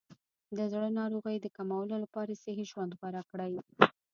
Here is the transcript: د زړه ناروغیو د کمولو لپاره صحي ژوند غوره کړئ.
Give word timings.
د 0.57 0.59
زړه 0.73 0.87
ناروغیو 0.99 1.43
د 1.43 1.47
کمولو 1.57 1.95
لپاره 2.03 2.39
صحي 2.43 2.65
ژوند 2.71 2.91
غوره 2.99 3.21
کړئ. 3.29 3.53